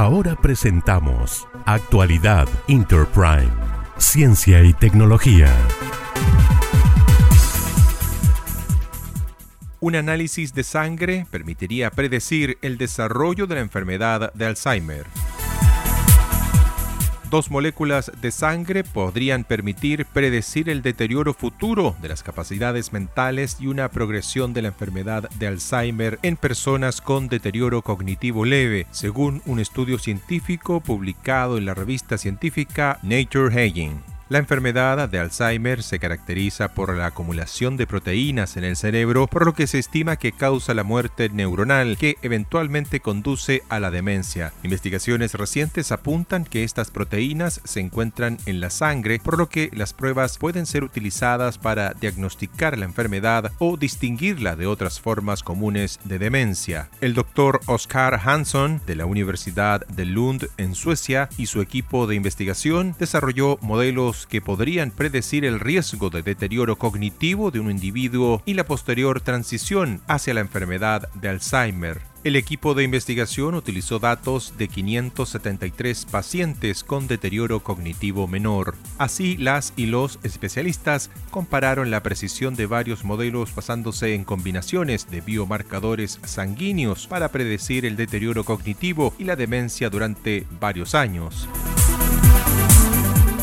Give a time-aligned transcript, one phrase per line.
[0.00, 3.52] Ahora presentamos Actualidad Interprime,
[3.98, 5.54] Ciencia y Tecnología.
[9.78, 15.04] Un análisis de sangre permitiría predecir el desarrollo de la enfermedad de Alzheimer.
[17.30, 23.68] Dos moléculas de sangre podrían permitir predecir el deterioro futuro de las capacidades mentales y
[23.68, 29.60] una progresión de la enfermedad de Alzheimer en personas con deterioro cognitivo leve, según un
[29.60, 34.09] estudio científico publicado en la revista científica Nature Aging.
[34.30, 39.44] La enfermedad de Alzheimer se caracteriza por la acumulación de proteínas en el cerebro, por
[39.44, 44.52] lo que se estima que causa la muerte neuronal, que eventualmente conduce a la demencia.
[44.62, 49.94] Investigaciones recientes apuntan que estas proteínas se encuentran en la sangre, por lo que las
[49.94, 56.20] pruebas pueden ser utilizadas para diagnosticar la enfermedad o distinguirla de otras formas comunes de
[56.20, 56.88] demencia.
[57.00, 62.14] El doctor Oscar Hansson de la Universidad de Lund en Suecia y su equipo de
[62.14, 68.54] investigación desarrolló modelos que podrían predecir el riesgo de deterioro cognitivo de un individuo y
[68.54, 72.00] la posterior transición hacia la enfermedad de Alzheimer.
[72.22, 78.74] El equipo de investigación utilizó datos de 573 pacientes con deterioro cognitivo menor.
[78.98, 85.22] Así, las y los especialistas compararon la precisión de varios modelos basándose en combinaciones de
[85.22, 91.48] biomarcadores sanguíneos para predecir el deterioro cognitivo y la demencia durante varios años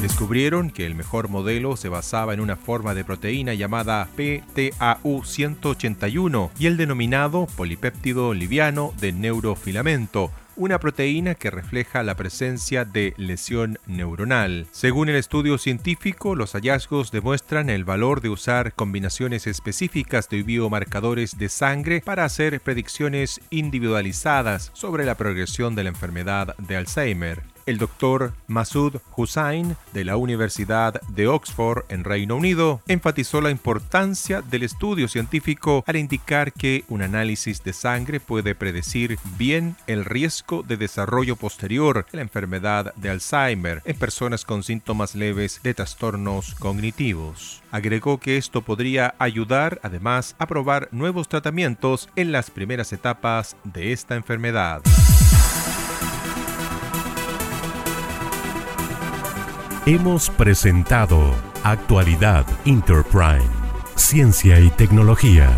[0.00, 6.66] descubrieron que el mejor modelo se basaba en una forma de proteína llamada PTAU181 y
[6.66, 14.66] el denominado polipéptido liviano de neurofilamento, una proteína que refleja la presencia de lesión neuronal.
[14.70, 21.38] Según el estudio científico, los hallazgos demuestran el valor de usar combinaciones específicas de biomarcadores
[21.38, 27.57] de sangre para hacer predicciones individualizadas sobre la progresión de la enfermedad de Alzheimer.
[27.68, 34.40] El doctor Masoud Hussain de la Universidad de Oxford en Reino Unido enfatizó la importancia
[34.40, 40.62] del estudio científico al indicar que un análisis de sangre puede predecir bien el riesgo
[40.62, 46.54] de desarrollo posterior de la enfermedad de Alzheimer en personas con síntomas leves de trastornos
[46.54, 47.62] cognitivos.
[47.70, 53.92] Agregó que esto podría ayudar además a probar nuevos tratamientos en las primeras etapas de
[53.92, 54.80] esta enfermedad.
[59.90, 61.18] Hemos presentado
[61.64, 63.48] Actualidad Interprime,
[63.94, 65.48] Ciencia y Tecnología.